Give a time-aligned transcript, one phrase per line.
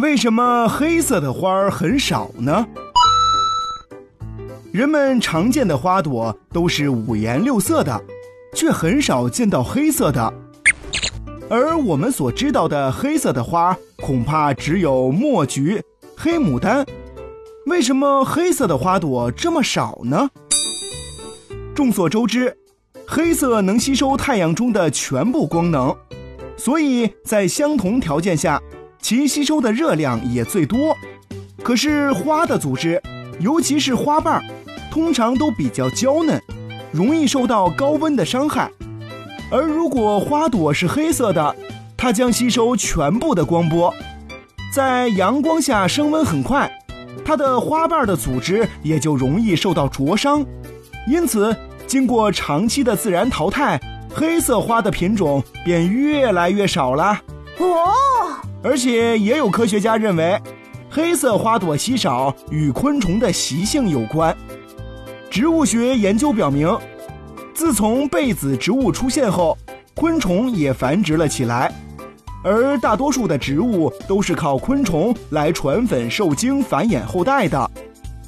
[0.00, 2.64] 为什么黑色的花儿很少呢？
[4.70, 8.00] 人们常见的花朵都是五颜六色的，
[8.54, 10.32] 却很少见到黑色的。
[11.50, 15.82] 而我们所知道的黑色的花，恐怕只有墨菊、
[16.16, 16.86] 黑牡丹。
[17.66, 20.30] 为什么黑色的花朵这么少呢？
[21.74, 22.56] 众所周知，
[23.04, 25.96] 黑色能吸收太阳中的全部光能，
[26.56, 28.62] 所以在相同条件下。
[29.00, 30.96] 其吸收的热量也最多，
[31.62, 33.00] 可是花的组织，
[33.40, 34.42] 尤其是花瓣，
[34.90, 36.40] 通常都比较娇嫩，
[36.92, 38.70] 容易受到高温的伤害。
[39.50, 41.56] 而如果花朵是黑色的，
[41.96, 43.94] 它将吸收全部的光波，
[44.74, 46.70] 在阳光下升温很快，
[47.24, 50.44] 它的花瓣的组织也就容易受到灼伤。
[51.06, 53.80] 因此，经过长期的自然淘汰，
[54.12, 57.22] 黑色花的品种便越来越少了。
[57.58, 57.94] 哦。
[58.62, 60.40] 而且也有科学家认为，
[60.90, 64.36] 黑色花朵稀少与昆虫的习性有关。
[65.30, 66.76] 植物学研究表明，
[67.54, 69.56] 自从被子植物出现后，
[69.94, 71.72] 昆虫也繁殖了起来。
[72.42, 77.70] 而大多数的植物都是靠昆虫来传粉受精繁衍后代的。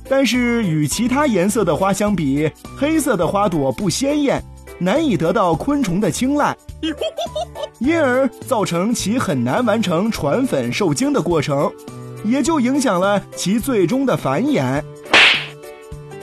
[0.09, 4.43] 但是与其他颜色的花相比，黑色的花朵不鲜艳，
[4.81, 6.57] 难以得到昆虫的青睐。
[7.79, 11.71] 因而造成其很难完成传粉受精的过程，
[12.25, 14.83] 也就影响了其最终的繁衍。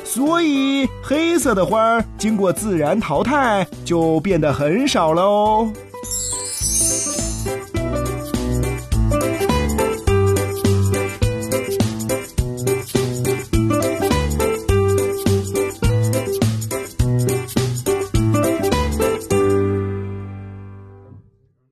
[0.03, 5.71] 所以，黑色的花儿经过自然淘汰就变得很少了哦。